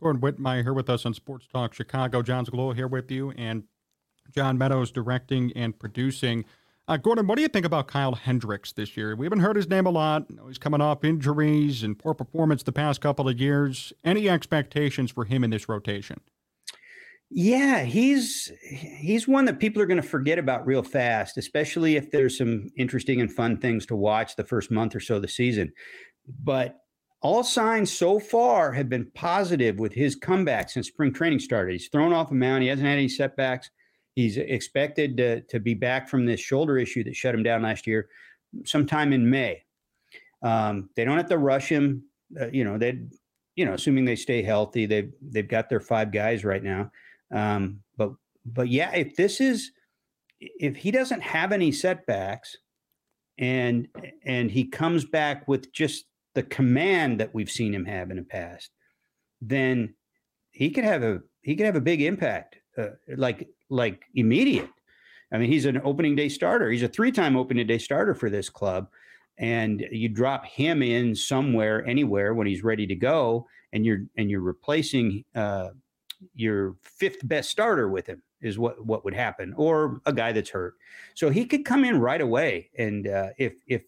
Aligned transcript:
Gordon 0.00 0.22
Wittenmyer 0.22 0.62
here 0.62 0.72
with 0.72 0.88
us 0.88 1.04
on 1.04 1.14
Sports 1.14 1.46
Talk 1.52 1.74
Chicago. 1.74 2.22
Jon 2.22 2.46
Zaghloul 2.46 2.74
here 2.74 2.88
with 2.88 3.10
you, 3.10 3.32
and 3.32 3.64
John 4.34 4.56
Meadows 4.56 4.90
directing 4.90 5.52
and 5.56 5.78
producing. 5.78 6.44
Uh, 6.86 6.96
Gordon, 6.96 7.26
what 7.26 7.36
do 7.36 7.42
you 7.42 7.48
think 7.48 7.66
about 7.66 7.86
Kyle 7.86 8.14
Hendricks 8.14 8.72
this 8.72 8.96
year? 8.96 9.14
We 9.14 9.26
haven't 9.26 9.40
heard 9.40 9.56
his 9.56 9.68
name 9.68 9.84
a 9.84 9.90
lot. 9.90 10.26
he's 10.46 10.56
coming 10.56 10.80
off 10.80 11.04
injuries 11.04 11.82
and 11.82 11.98
poor 11.98 12.14
performance 12.14 12.62
the 12.62 12.72
past 12.72 13.00
couple 13.00 13.28
of 13.28 13.38
years. 13.38 13.92
Any 14.04 14.28
expectations 14.28 15.10
for 15.10 15.24
him 15.24 15.44
in 15.44 15.50
this 15.50 15.68
rotation? 15.68 16.20
Yeah, 17.30 17.84
he's 17.84 18.50
he's 18.70 19.28
one 19.28 19.44
that 19.44 19.58
people 19.58 19.82
are 19.82 19.86
going 19.86 20.00
to 20.00 20.08
forget 20.08 20.38
about 20.38 20.66
real 20.66 20.82
fast, 20.82 21.36
especially 21.36 21.96
if 21.96 22.10
there's 22.10 22.38
some 22.38 22.68
interesting 22.78 23.20
and 23.20 23.30
fun 23.30 23.58
things 23.58 23.84
to 23.86 23.96
watch 23.96 24.36
the 24.36 24.44
first 24.44 24.70
month 24.70 24.94
or 24.94 25.00
so 25.00 25.16
of 25.16 25.22
the 25.22 25.28
season. 25.28 25.72
But 26.42 26.78
all 27.20 27.42
signs 27.42 27.92
so 27.92 28.20
far 28.20 28.72
have 28.72 28.88
been 28.88 29.10
positive 29.14 29.78
with 29.78 29.92
his 29.92 30.14
comeback 30.14 30.70
since 30.70 30.88
spring 30.88 31.12
training 31.12 31.40
started. 31.40 31.72
He's 31.72 31.88
thrown 31.88 32.12
off 32.12 32.30
a 32.30 32.34
mound. 32.34 32.62
He 32.62 32.68
hasn't 32.68 32.86
had 32.86 32.98
any 32.98 33.08
setbacks. 33.08 33.70
He's 34.14 34.36
expected 34.36 35.16
to, 35.16 35.40
to 35.42 35.60
be 35.60 35.74
back 35.74 36.08
from 36.08 36.26
this 36.26 36.40
shoulder 36.40 36.78
issue 36.78 37.04
that 37.04 37.16
shut 37.16 37.34
him 37.34 37.42
down 37.42 37.62
last 37.62 37.86
year 37.86 38.08
sometime 38.64 39.12
in 39.12 39.28
May. 39.28 39.62
Um, 40.42 40.90
they 40.96 41.04
don't 41.04 41.16
have 41.16 41.28
to 41.28 41.38
rush 41.38 41.68
him. 41.68 42.04
Uh, 42.40 42.48
you 42.48 42.64
know, 42.64 42.78
they, 42.78 43.00
you 43.56 43.64
know, 43.64 43.74
assuming 43.74 44.04
they 44.04 44.16
stay 44.16 44.42
healthy, 44.42 44.86
they've 44.86 45.12
they've 45.20 45.48
got 45.48 45.68
their 45.68 45.80
five 45.80 46.12
guys 46.12 46.44
right 46.44 46.62
now. 46.62 46.90
Um, 47.34 47.80
but 47.96 48.12
but 48.46 48.68
yeah, 48.68 48.92
if 48.92 49.16
this 49.16 49.40
is 49.40 49.72
if 50.40 50.76
he 50.76 50.90
doesn't 50.90 51.22
have 51.22 51.52
any 51.52 51.72
setbacks, 51.72 52.56
and 53.38 53.88
and 54.24 54.50
he 54.50 54.64
comes 54.64 55.04
back 55.04 55.48
with 55.48 55.72
just 55.72 56.04
the 56.38 56.44
command 56.44 57.18
that 57.18 57.34
we've 57.34 57.50
seen 57.50 57.74
him 57.74 57.84
have 57.84 58.12
in 58.12 58.16
the 58.16 58.22
past, 58.22 58.70
then 59.40 59.92
he 60.52 60.70
could 60.70 60.84
have 60.84 61.02
a 61.02 61.18
he 61.42 61.56
could 61.56 61.66
have 61.66 61.74
a 61.74 61.80
big 61.80 62.00
impact. 62.00 62.58
Uh, 62.76 62.90
like 63.16 63.48
like 63.70 64.04
immediate. 64.14 64.70
I 65.32 65.38
mean, 65.38 65.50
he's 65.50 65.64
an 65.64 65.80
opening 65.82 66.14
day 66.14 66.28
starter. 66.28 66.70
He's 66.70 66.84
a 66.84 66.88
three-time 66.88 67.36
opening 67.36 67.66
day 67.66 67.78
starter 67.78 68.14
for 68.14 68.30
this 68.30 68.48
club, 68.48 68.86
and 69.36 69.84
you 69.90 70.08
drop 70.08 70.46
him 70.46 70.80
in 70.80 71.12
somewhere, 71.16 71.84
anywhere 71.84 72.34
when 72.34 72.46
he's 72.46 72.62
ready 72.62 72.86
to 72.86 72.94
go, 72.94 73.48
and 73.72 73.84
you're 73.84 74.02
and 74.16 74.30
you're 74.30 74.40
replacing 74.40 75.24
uh, 75.34 75.70
your 76.36 76.76
fifth 76.82 77.26
best 77.26 77.50
starter 77.50 77.88
with 77.88 78.06
him 78.06 78.22
is 78.40 78.60
what 78.60 78.86
what 78.86 79.04
would 79.04 79.14
happen, 79.14 79.54
or 79.56 80.00
a 80.06 80.12
guy 80.12 80.30
that's 80.30 80.50
hurt. 80.50 80.74
So 81.16 81.30
he 81.30 81.46
could 81.46 81.64
come 81.64 81.84
in 81.84 81.98
right 81.98 82.20
away, 82.20 82.70
and 82.78 83.08
uh, 83.08 83.30
if 83.38 83.54
if 83.66 83.82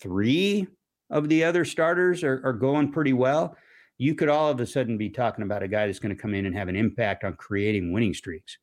three 0.00 0.66
of 1.10 1.28
the 1.28 1.44
other 1.44 1.64
starters 1.64 2.22
are, 2.22 2.40
are 2.44 2.52
going 2.52 2.92
pretty 2.92 3.12
well, 3.12 3.56
you 3.98 4.14
could 4.14 4.28
all 4.28 4.50
of 4.50 4.60
a 4.60 4.66
sudden 4.66 4.98
be 4.98 5.08
talking 5.08 5.44
about 5.44 5.62
a 5.62 5.68
guy 5.68 5.86
that's 5.86 5.98
going 5.98 6.14
to 6.14 6.20
come 6.20 6.34
in 6.34 6.46
and 6.46 6.54
have 6.54 6.68
an 6.68 6.76
impact 6.76 7.24
on 7.24 7.34
creating 7.34 7.92
winning 7.92 8.14
streaks. 8.14 8.58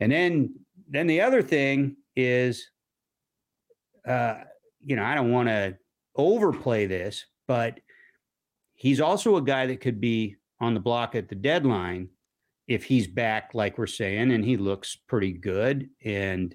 And 0.00 0.12
then 0.12 0.54
then 0.88 1.06
the 1.06 1.20
other 1.20 1.42
thing 1.42 1.96
is 2.16 2.70
uh, 4.06 4.36
you 4.84 4.96
know, 4.96 5.04
I 5.04 5.14
don't 5.14 5.30
want 5.30 5.48
to 5.48 5.76
overplay 6.16 6.86
this, 6.86 7.26
but 7.46 7.80
he's 8.74 9.00
also 9.00 9.36
a 9.36 9.42
guy 9.42 9.66
that 9.66 9.80
could 9.80 10.00
be 10.00 10.36
on 10.60 10.74
the 10.74 10.80
block 10.80 11.14
at 11.14 11.28
the 11.28 11.34
deadline 11.34 12.08
if 12.66 12.84
he's 12.84 13.06
back 13.06 13.50
like 13.54 13.78
we're 13.78 13.86
saying 13.86 14.32
and 14.32 14.44
he 14.44 14.56
looks 14.56 14.96
pretty 14.96 15.32
good 15.32 15.88
and 16.04 16.54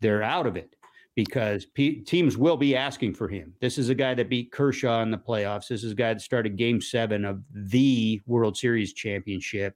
they're 0.00 0.22
out 0.22 0.46
of 0.46 0.56
it 0.56 0.74
because 1.18 1.66
teams 1.74 2.36
will 2.36 2.56
be 2.56 2.76
asking 2.76 3.12
for 3.12 3.26
him. 3.26 3.52
This 3.60 3.76
is 3.76 3.88
a 3.88 3.94
guy 3.96 4.14
that 4.14 4.28
beat 4.28 4.52
Kershaw 4.52 5.02
in 5.02 5.10
the 5.10 5.18
playoffs. 5.18 5.66
This 5.66 5.82
is 5.82 5.90
a 5.90 5.96
guy 5.96 6.14
that 6.14 6.20
started 6.20 6.56
Game 6.56 6.80
Seven 6.80 7.24
of 7.24 7.42
the 7.52 8.22
World 8.26 8.56
Series 8.56 8.92
championship 8.92 9.74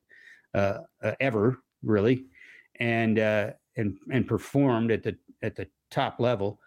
uh, 0.54 0.78
uh, 1.02 1.14
ever, 1.18 1.58
really, 1.82 2.26
and 2.78 3.18
uh, 3.18 3.50
and 3.76 3.96
and 4.12 4.24
performed 4.24 4.92
at 4.92 5.02
the 5.02 5.16
at 5.42 5.56
the 5.56 5.66
top 5.90 6.20
level. 6.20 6.60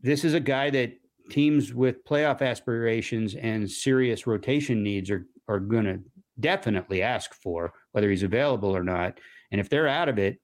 This 0.00 0.24
is 0.24 0.32
a 0.32 0.40
guy 0.40 0.70
that 0.70 0.94
teams 1.28 1.74
with 1.74 2.02
playoff 2.06 2.40
aspirations 2.40 3.34
and 3.34 3.70
serious 3.70 4.26
rotation 4.26 4.82
needs 4.82 5.10
are 5.10 5.26
are 5.46 5.60
going 5.60 5.84
to 5.84 6.00
definitely 6.40 7.02
ask 7.02 7.34
for, 7.34 7.74
whether 7.92 8.08
he's 8.08 8.22
available 8.22 8.74
or 8.74 8.82
not. 8.82 9.20
And 9.52 9.60
if 9.60 9.68
they're 9.68 9.88
out 9.88 10.08
of 10.08 10.18
it, 10.18 10.40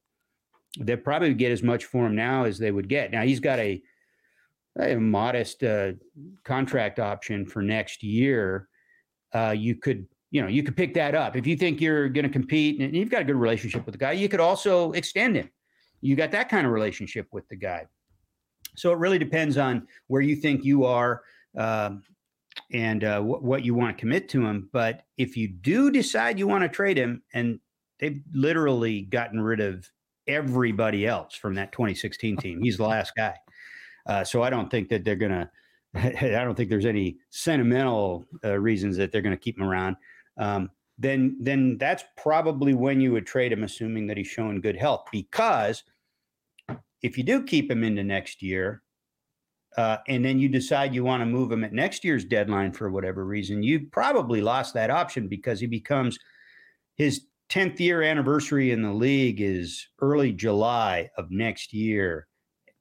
they'll 0.78 0.96
probably 0.96 1.34
get 1.34 1.52
as 1.52 1.62
much 1.62 1.84
for 1.84 2.06
him 2.06 2.16
now 2.16 2.44
as 2.44 2.58
they 2.58 2.70
would 2.70 2.88
get. 2.88 3.10
Now 3.10 3.22
he's 3.22 3.40
got 3.40 3.58
a, 3.58 3.82
a 4.78 4.96
modest 4.96 5.62
uh, 5.62 5.92
contract 6.44 6.98
option 6.98 7.46
for 7.46 7.62
next 7.62 8.02
year. 8.02 8.68
Uh, 9.32 9.54
you 9.56 9.76
could, 9.76 10.06
you 10.30 10.42
know, 10.42 10.48
you 10.48 10.62
could 10.62 10.76
pick 10.76 10.94
that 10.94 11.14
up 11.14 11.36
if 11.36 11.46
you 11.46 11.56
think 11.56 11.80
you're 11.80 12.08
going 12.08 12.24
to 12.24 12.30
compete 12.30 12.80
and 12.80 12.94
you've 12.94 13.10
got 13.10 13.22
a 13.22 13.24
good 13.24 13.36
relationship 13.36 13.86
with 13.86 13.92
the 13.92 13.98
guy. 13.98 14.12
You 14.12 14.28
could 14.28 14.40
also 14.40 14.92
extend 14.92 15.36
him. 15.36 15.48
You 16.00 16.16
got 16.16 16.32
that 16.32 16.48
kind 16.48 16.66
of 16.66 16.72
relationship 16.72 17.28
with 17.32 17.48
the 17.48 17.56
guy. 17.56 17.86
So 18.76 18.92
it 18.92 18.98
really 18.98 19.18
depends 19.18 19.56
on 19.56 19.86
where 20.08 20.22
you 20.22 20.36
think 20.36 20.64
you 20.64 20.84
are 20.84 21.22
um, 21.56 22.02
and 22.72 23.04
uh, 23.04 23.20
wh- 23.20 23.42
what 23.42 23.64
you 23.64 23.74
want 23.74 23.96
to 23.96 24.00
commit 24.00 24.28
to 24.30 24.44
him. 24.44 24.68
But 24.72 25.04
if 25.16 25.36
you 25.36 25.48
do 25.48 25.90
decide 25.90 26.38
you 26.38 26.48
want 26.48 26.62
to 26.62 26.68
trade 26.68 26.96
him, 26.96 27.22
and 27.32 27.60
they've 28.00 28.20
literally 28.32 29.02
gotten 29.02 29.40
rid 29.40 29.60
of 29.60 29.88
everybody 30.26 31.06
else 31.06 31.34
from 31.34 31.54
that 31.54 31.72
2016 31.72 32.36
team. 32.36 32.62
He's 32.62 32.76
the 32.76 32.86
last 32.86 33.14
guy. 33.16 33.34
Uh, 34.06 34.24
so 34.24 34.42
I 34.42 34.50
don't 34.50 34.70
think 34.70 34.88
that 34.88 35.04
they're 35.04 35.16
going 35.16 35.30
to, 35.94 36.40
I 36.40 36.44
don't 36.44 36.54
think 36.54 36.70
there's 36.70 36.86
any 36.86 37.18
sentimental 37.30 38.26
uh, 38.44 38.58
reasons 38.58 38.96
that 38.96 39.12
they're 39.12 39.22
going 39.22 39.36
to 39.36 39.42
keep 39.42 39.58
him 39.58 39.64
around. 39.64 39.96
Um, 40.38 40.70
then, 40.98 41.36
then 41.40 41.76
that's 41.78 42.04
probably 42.16 42.74
when 42.74 43.00
you 43.00 43.12
would 43.12 43.26
trade 43.26 43.52
him, 43.52 43.64
assuming 43.64 44.06
that 44.06 44.16
he's 44.16 44.28
showing 44.28 44.60
good 44.60 44.76
health. 44.76 45.06
Because 45.10 45.82
if 47.02 47.18
you 47.18 47.24
do 47.24 47.42
keep 47.42 47.70
him 47.70 47.82
into 47.82 48.04
next 48.04 48.42
year, 48.42 48.82
uh, 49.76 49.98
and 50.06 50.24
then 50.24 50.38
you 50.38 50.48
decide 50.48 50.94
you 50.94 51.02
want 51.02 51.20
to 51.20 51.26
move 51.26 51.50
him 51.50 51.64
at 51.64 51.72
next 51.72 52.04
year's 52.04 52.24
deadline 52.24 52.72
for 52.72 52.90
whatever 52.90 53.24
reason, 53.24 53.62
you 53.62 53.88
probably 53.90 54.40
lost 54.40 54.72
that 54.74 54.90
option 54.90 55.26
because 55.26 55.58
he 55.58 55.66
becomes 55.66 56.16
his 56.96 57.26
10th 57.50 57.78
year 57.78 58.02
anniversary 58.02 58.70
in 58.70 58.82
the 58.82 58.92
league 58.92 59.40
is 59.40 59.86
early 60.00 60.32
July 60.32 61.10
of 61.16 61.30
next 61.30 61.72
year. 61.72 62.26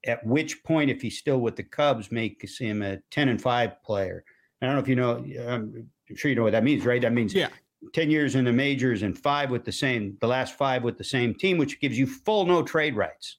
At 0.06 0.26
which 0.26 0.64
point, 0.64 0.90
if 0.90 1.02
he's 1.02 1.18
still 1.18 1.40
with 1.40 1.56
the 1.56 1.64
Cubs, 1.64 2.12
makes 2.12 2.58
him 2.58 2.82
a 2.82 2.98
10 3.12 3.30
and 3.30 3.42
5 3.42 3.84
player. 3.84 4.26
I 4.62 4.66
don't 4.66 4.76
know 4.76 4.82
if 4.82 4.88
you 4.88 4.96
know, 4.96 5.26
I'm 5.50 5.90
sure 6.16 6.30
you 6.30 6.36
know 6.36 6.44
what 6.44 6.52
that 6.52 6.64
means, 6.64 6.86
right? 6.86 7.02
That 7.02 7.14
means 7.14 7.34
yeah. 7.34 7.50
10 7.94 8.10
years 8.10 8.36
in 8.36 8.46
the 8.46 8.54
majors 8.54 9.04
and 9.04 9.18
five 9.18 9.50
with 9.50 9.66
the 9.66 9.72
same, 9.72 10.18
the 10.22 10.28
last 10.28 10.58
five 10.58 10.84
with 10.84 10.98
the 10.98 11.04
same 11.04 11.36
team, 11.36 11.58
which 11.58 11.82
gives 11.82 11.98
you 11.98 12.08
full 12.08 12.46
no 12.46 12.64
trade 12.64 12.96
rights. 12.96 13.38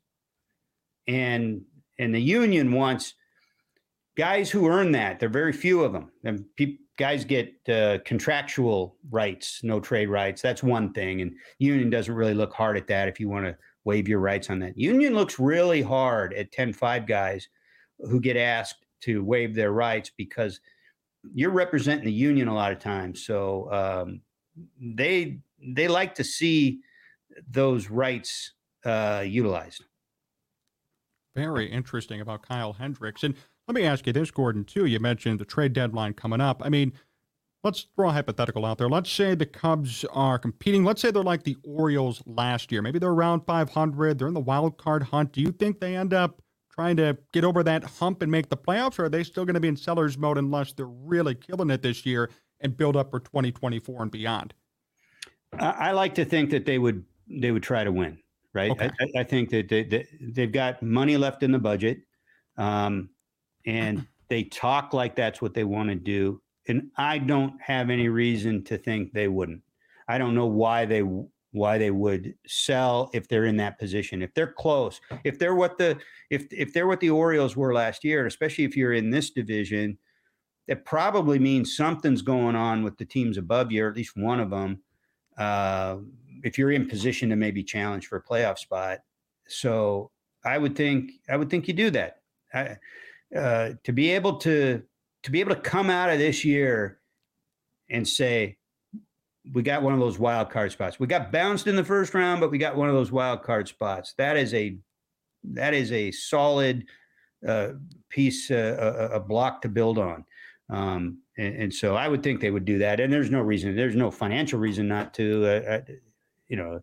And 1.07 1.63
and 1.99 2.15
the 2.15 2.21
union 2.21 2.73
wants 2.73 3.15
guys 4.17 4.51
who 4.51 4.69
earn 4.69 4.93
that. 4.93 5.21
There 5.21 5.29
are 5.29 5.33
very 5.33 5.53
few 5.53 5.85
of 5.85 5.93
them. 5.93 6.11
And 6.25 6.45
people 6.57 6.84
guys 6.97 7.25
get 7.25 7.55
uh, 7.69 7.99
contractual 8.05 8.97
rights, 9.11 9.61
no 9.63 9.81
trade 9.81 10.09
rights. 10.09 10.43
That's 10.43 10.63
one 10.63 10.93
thing, 10.93 11.21
and 11.21 11.33
union 11.59 11.91
doesn't 11.91 12.15
really 12.15 12.35
look 12.35 12.53
hard 12.53 12.77
at 12.77 12.87
that. 12.89 13.09
If 13.09 13.19
you 13.19 13.29
want 13.29 13.47
to 13.47 13.57
waive 13.85 14.09
your 14.09 14.21
rights 14.21 14.51
on 14.51 14.59
that, 14.61 14.79
union 14.79 15.15
looks 15.15 15.39
really 15.39 15.83
hard 15.83 16.33
at 16.35 16.53
10-5 16.53 17.07
guys 17.07 17.49
who 17.99 18.21
get 18.21 18.37
asked 18.37 18.85
to 19.03 19.23
waive 19.23 19.55
their 19.55 19.73
rights 19.73 20.11
because 20.17 20.61
you're 21.35 21.51
representing 21.51 22.05
the 22.05 22.13
union 22.13 22.49
a 22.49 22.55
lot 22.55 22.73
of 22.73 22.79
times. 22.79 23.25
So 23.25 23.71
um, 23.73 24.21
they 24.81 25.39
they 25.61 25.89
like 25.89 26.15
to 26.17 26.25
see 26.25 26.81
those 27.51 27.91
rights 27.91 28.53
uh, 28.85 29.25
utilized. 29.27 29.85
Very 31.35 31.71
interesting 31.71 32.21
about 32.21 32.47
Kyle 32.47 32.73
Hendricks 32.73 33.25
and 33.25 33.35
let 33.69 33.75
me 33.75 33.85
ask 33.85 34.07
you 34.07 34.13
this, 34.13 34.31
Gordon, 34.31 34.65
too. 34.65 34.87
You 34.87 35.01
mentioned 35.01 35.39
the 35.39 35.45
trade 35.45 35.73
deadline 35.73 36.15
coming 36.15 36.41
up. 36.41 36.63
I 36.65 36.69
mean, 36.69 36.93
let's 37.63 37.87
throw 37.97 38.11
a 38.11 38.13
hypothetical 38.13 38.65
out 38.65 38.79
there. 38.79 38.89
Let's 38.89 39.11
say 39.11 39.35
the 39.35 39.47
Cubs 39.47 40.05
are 40.13 40.39
competing. 40.39 40.85
Let's 40.85 41.01
say 41.01 41.11
they're 41.11 41.23
like 41.23 41.45
the 41.45 41.57
Orioles 41.65 42.23
last 42.27 42.71
year. 42.71 42.83
Maybe 42.83 42.99
they're 42.99 43.11
around 43.11 43.41
500. 43.47 44.19
They're 44.19 44.29
in 44.29 44.35
the 44.35 44.41
wild 44.41 44.77
card 44.77 45.05
hunt. 45.05 45.33
Do 45.33 45.41
you 45.41 45.51
think 45.51 45.81
they 45.81 45.97
end 45.97 46.13
up 46.13 46.43
trying 46.75 46.97
to 46.97 47.17
get 47.33 47.45
over 47.45 47.63
that 47.63 47.85
hump 47.85 48.21
and 48.21 48.31
make 48.31 48.49
the 48.49 48.57
playoffs, 48.57 48.99
or 48.99 49.05
are 49.05 49.09
they 49.09 49.23
still 49.23 49.45
going 49.45 49.55
to 49.55 49.61
be 49.61 49.69
in 49.69 49.77
seller's 49.77 50.19
mode 50.19 50.39
unless 50.39 50.73
they're 50.73 50.87
really 50.87 51.35
killing 51.35 51.71
it 51.71 51.83
this 51.83 52.05
year 52.05 52.31
and 52.61 52.77
build 52.77 52.97
up 52.97 53.11
for 53.11 53.21
2024 53.21 54.03
and 54.03 54.11
beyond? 54.11 54.53
I 55.59 55.93
like 55.93 56.17
to 56.17 56.25
think 56.25 56.51
that 56.51 56.67
they 56.67 56.79
would 56.79 57.05
they 57.29 57.53
would 57.53 57.63
try 57.63 57.85
to 57.85 57.93
win. 57.93 58.19
Right. 58.53 58.71
Okay. 58.71 58.91
I, 59.01 59.21
I, 59.21 59.25
think 59.25 59.51
that 59.51 59.69
they, 59.69 59.83
they, 59.83 60.07
they've 60.21 60.53
got 60.53 60.81
money 60.83 61.17
left 61.17 61.43
in 61.43 61.51
the 61.51 61.59
budget. 61.59 61.99
Um, 62.57 63.09
and 63.67 64.07
they 64.29 64.45
talk 64.45 64.93
like 64.93 65.17
that's 65.17 65.43
what 65.43 65.55
they 65.55 65.65
want 65.65 65.89
to 65.89 65.95
do. 65.95 66.41
And 66.67 66.91
I 66.97 67.19
don't 67.19 67.61
have 67.61 67.91
any 67.91 68.09
reason 68.09 68.65
to 68.65 68.79
think 68.79 69.13
they 69.13 69.29
wouldn't. 69.29 69.63
I 70.09 70.19
don't 70.19 70.35
know 70.35 70.47
why 70.47 70.85
they 70.85 71.03
why 71.55 71.79
they 71.79 71.93
would 71.93 72.35
sell 72.47 73.11
if 73.15 73.29
they're 73.29 73.45
in 73.45 73.57
that 73.57 73.79
position. 73.79 74.23
If 74.23 74.35
they're 74.35 74.53
close, 74.53 75.01
if 75.23 75.39
they're 75.39 75.55
what 75.55 75.79
the 75.79 75.99
if 76.31 76.47
if 76.51 76.73
they're 76.73 76.87
what 76.87 77.01
the 77.01 77.11
Orioles 77.11 77.57
were 77.57 77.73
last 77.73 78.03
year, 78.03 78.27
especially 78.27 78.65
if 78.65 78.77
you're 78.77 78.93
in 78.93 79.11
this 79.11 79.31
division, 79.31 79.99
that 80.67 80.85
probably 80.85 81.39
means 81.39 81.77
something's 81.77 82.23
going 82.23 82.57
on 82.57 82.83
with 82.83 82.99
the 82.99 83.05
teams 83.05 83.39
above 83.39 83.71
you, 83.71 83.85
or 83.85 83.89
at 83.89 83.97
least 83.97 84.17
one 84.17 84.41
of 84.41 84.51
them. 84.51 84.83
Uh, 85.39 85.99
if 86.43 86.59
you're 86.59 86.73
in 86.73 86.89
position 86.89 87.31
to 87.31 87.37
maybe 87.37 87.63
challenge 87.63 88.07
for 88.07 88.17
a 88.17 88.23
playoff 88.23 88.59
spot, 88.59 89.01
so 89.47 90.11
I 90.45 90.59
would 90.59 90.77
think 90.77 91.13
I 91.29 91.37
would 91.37 91.51
think 91.51 91.69
you 91.69 91.75
do 91.75 91.91
that. 91.91 92.17
I, 92.53 92.77
uh, 93.37 93.71
to 93.83 93.93
be 93.93 94.11
able 94.11 94.37
to 94.39 94.83
to 95.23 95.31
be 95.31 95.41
able 95.41 95.55
to 95.55 95.61
come 95.61 95.91
out 95.91 96.11
of 96.11 96.19
this 96.19 96.45
year 96.45 97.01
and 97.91 98.07
say 98.07 98.57
we 99.53 99.63
got 99.63 99.83
one 99.83 99.93
of 99.93 100.01
those 100.01 100.19
wild 100.19 100.51
card 100.51 100.73
spots. 100.73 100.99
We 100.99 101.07
got 101.07 101.33
bounced 101.33 101.67
in 101.67 101.77
the 101.77 101.85
first 101.85 102.15
round, 102.15 102.41
but 102.41 102.51
we 102.51 102.59
got 102.59 102.77
one 102.77 102.89
of 102.89 102.95
those 102.95 103.13
wild 103.13 103.43
card 103.43 103.69
spots. 103.69 104.15
That 104.17 104.37
is 104.37 104.55
a 104.55 104.79
that 105.45 105.75
is 105.75 105.93
a 105.93 106.11
solid 106.11 106.87
uh, 107.47 107.73
piece, 108.09 108.51
uh, 108.51 109.11
a, 109.13 109.17
a, 109.17 109.21
block 109.21 109.61
to 109.63 109.69
build 109.69 109.99
on. 109.99 110.25
Um, 110.71 111.19
and, 111.37 111.55
and, 111.57 111.75
so 111.75 111.95
I 111.95 112.09
would 112.09 112.23
think 112.23 112.41
they 112.41 112.51
would 112.51 112.65
do 112.65 112.79
that. 112.79 113.01
And 113.01 113.13
there's 113.13 113.31
no 113.31 113.43
reason, 113.43 113.77
there's 113.77 113.97
no 113.97 114.11
financial 114.11 114.59
reason 114.59 114.89
not 114.89 115.13
to, 115.15 115.45
uh, 115.45 115.71
uh 115.71 115.81
you 116.49 116.57
know. 116.57 116.81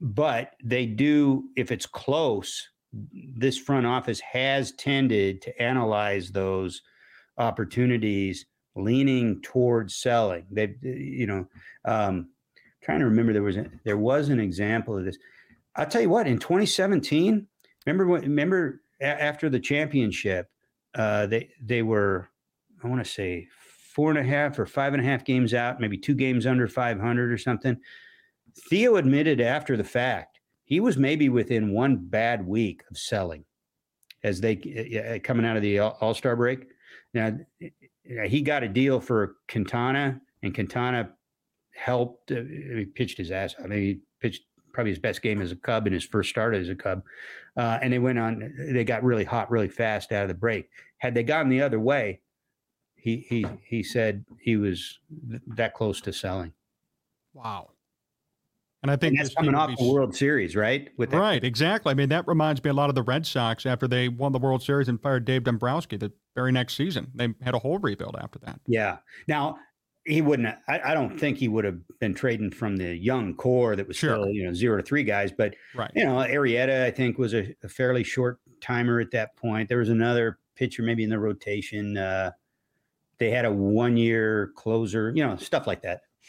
But 0.00 0.54
they 0.64 0.84
do 0.84 1.44
if 1.56 1.70
it's 1.70 1.86
close. 1.86 2.68
This 2.92 3.58
front 3.58 3.86
office 3.86 4.20
has 4.20 4.72
tended 4.72 5.42
to 5.42 5.62
analyze 5.62 6.30
those 6.30 6.82
opportunities 7.38 8.46
leaning 8.76 9.40
towards 9.42 9.96
selling. 9.96 10.46
They, 10.50 10.74
you 10.82 11.26
know, 11.26 11.46
um, 11.84 12.30
trying 12.82 13.00
to 13.00 13.06
remember 13.06 13.32
there 13.32 13.42
was 13.42 13.56
a, 13.56 13.66
there 13.84 13.96
was 13.96 14.28
an 14.28 14.40
example 14.40 14.98
of 14.98 15.04
this. 15.04 15.18
I'll 15.76 15.86
tell 15.86 16.02
you 16.02 16.10
what. 16.10 16.26
In 16.26 16.38
2017, 16.38 17.46
remember 17.86 18.06
what? 18.06 18.22
Remember 18.22 18.82
a- 19.00 19.04
after 19.04 19.48
the 19.48 19.60
championship, 19.60 20.48
uh, 20.94 21.26
they 21.26 21.50
they 21.62 21.82
were 21.82 22.28
I 22.82 22.88
want 22.88 23.04
to 23.04 23.10
say 23.10 23.48
four 23.94 24.10
and 24.10 24.18
a 24.18 24.24
half 24.24 24.58
or 24.58 24.66
five 24.66 24.94
and 24.94 25.02
a 25.02 25.04
half 25.04 25.24
games 25.24 25.52
out, 25.52 25.80
maybe 25.80 25.98
two 25.98 26.14
games 26.14 26.46
under 26.46 26.66
500 26.68 27.32
or 27.32 27.38
something. 27.38 27.76
Theo 28.68 28.96
admitted 28.96 29.40
after 29.40 29.76
the 29.76 29.84
fact 29.84 30.29
he 30.70 30.78
was 30.78 30.96
maybe 30.96 31.28
within 31.28 31.72
one 31.72 31.96
bad 31.96 32.46
week 32.46 32.84
of 32.90 32.96
selling 32.96 33.44
as 34.22 34.40
they 34.40 34.54
uh, 34.56 35.18
coming 35.22 35.44
out 35.44 35.56
of 35.56 35.62
the 35.62 35.80
All 35.80 36.14
Star 36.14 36.36
break. 36.36 36.68
Now 37.12 37.36
he 38.26 38.40
got 38.40 38.62
a 38.62 38.68
deal 38.68 39.00
for 39.00 39.36
Quintana, 39.50 40.20
and 40.44 40.54
Quintana 40.54 41.10
helped. 41.74 42.30
Uh, 42.30 42.42
he 42.44 42.86
pitched 42.86 43.18
his 43.18 43.32
ass. 43.32 43.56
I 43.62 43.66
mean, 43.66 43.80
he 43.80 44.00
pitched 44.20 44.44
probably 44.72 44.92
his 44.92 45.00
best 45.00 45.22
game 45.22 45.42
as 45.42 45.50
a 45.50 45.56
Cub 45.56 45.88
in 45.88 45.92
his 45.92 46.04
first 46.04 46.30
start 46.30 46.54
as 46.54 46.68
a 46.68 46.76
Cub. 46.76 47.02
Uh, 47.56 47.80
and 47.82 47.92
they 47.92 47.98
went 47.98 48.20
on. 48.20 48.54
They 48.56 48.84
got 48.84 49.02
really 49.02 49.24
hot 49.24 49.50
really 49.50 49.68
fast 49.68 50.12
out 50.12 50.22
of 50.22 50.28
the 50.28 50.34
break. 50.34 50.68
Had 50.98 51.14
they 51.14 51.24
gone 51.24 51.48
the 51.48 51.62
other 51.62 51.80
way, 51.80 52.20
he 52.94 53.26
he 53.28 53.44
he 53.66 53.82
said 53.82 54.24
he 54.40 54.56
was 54.56 55.00
th- 55.28 55.42
that 55.56 55.74
close 55.74 56.00
to 56.02 56.12
selling. 56.12 56.52
Wow. 57.34 57.70
And 58.82 58.90
I 58.90 58.96
think 58.96 59.12
and 59.12 59.20
that's 59.20 59.34
coming 59.34 59.54
off 59.54 59.76
the 59.76 59.92
World 59.92 60.16
Series, 60.16 60.56
right? 60.56 60.88
With 60.96 61.10
that. 61.10 61.18
right, 61.18 61.44
exactly. 61.44 61.90
I 61.90 61.94
mean, 61.94 62.08
that 62.08 62.26
reminds 62.26 62.64
me 62.64 62.70
a 62.70 62.72
lot 62.72 62.88
of 62.88 62.94
the 62.94 63.02
Red 63.02 63.26
Sox 63.26 63.66
after 63.66 63.86
they 63.86 64.08
won 64.08 64.32
the 64.32 64.38
World 64.38 64.62
Series 64.62 64.88
and 64.88 65.00
fired 65.00 65.26
Dave 65.26 65.44
Dombrowski 65.44 65.98
the 65.98 66.12
very 66.34 66.50
next 66.50 66.76
season. 66.76 67.08
They 67.14 67.28
had 67.42 67.54
a 67.54 67.58
whole 67.58 67.78
rebuild 67.78 68.16
after 68.18 68.38
that. 68.40 68.60
Yeah. 68.66 68.98
Now 69.28 69.58
he 70.04 70.22
wouldn't. 70.22 70.56
I, 70.66 70.80
I 70.86 70.94
don't 70.94 71.18
think 71.18 71.36
he 71.36 71.48
would 71.48 71.64
have 71.64 71.78
been 71.98 72.14
trading 72.14 72.50
from 72.50 72.76
the 72.76 72.96
young 72.96 73.34
core 73.34 73.76
that 73.76 73.86
was 73.86 73.96
sure. 73.96 74.14
still 74.14 74.28
you 74.28 74.44
know 74.44 74.54
zero 74.54 74.78
to 74.78 74.82
three 74.82 75.04
guys. 75.04 75.30
But 75.30 75.54
right. 75.74 75.90
you 75.94 76.04
know, 76.04 76.16
Arrieta 76.16 76.84
I 76.84 76.90
think 76.90 77.18
was 77.18 77.34
a, 77.34 77.54
a, 77.62 77.68
fairly 77.68 78.02
short 78.02 78.40
timer 78.62 79.00
at 79.00 79.10
that 79.10 79.36
point. 79.36 79.68
There 79.68 79.78
was 79.78 79.90
another 79.90 80.38
pitcher 80.56 80.82
maybe 80.82 81.04
in 81.04 81.10
the 81.10 81.18
rotation. 81.18 81.96
Uh, 81.96 82.32
they 83.18 83.30
had 83.30 83.44
a 83.44 83.52
one 83.52 83.96
year 83.96 84.52
closer, 84.56 85.12
you 85.14 85.24
know, 85.24 85.36
stuff 85.36 85.66
like 85.66 85.82
that. 85.82 86.00